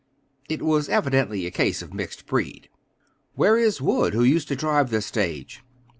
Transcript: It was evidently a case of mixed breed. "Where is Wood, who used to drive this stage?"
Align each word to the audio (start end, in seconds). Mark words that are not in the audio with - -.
It 0.49 0.63
was 0.63 0.89
evidently 0.89 1.45
a 1.45 1.51
case 1.51 1.83
of 1.83 1.93
mixed 1.93 2.25
breed. 2.25 2.69
"Where 3.35 3.55
is 3.55 3.79
Wood, 3.81 4.15
who 4.15 4.23
used 4.23 4.47
to 4.47 4.55
drive 4.55 4.89
this 4.89 5.05
stage?" 5.05 5.61